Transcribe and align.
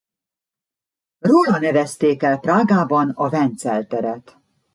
Róla 1.19 1.59
nevezték 1.59 2.23
el 2.23 2.39
Prágában 2.39 3.09
a 3.09 3.29
Vencel 3.29 3.87
teret. 3.87 4.37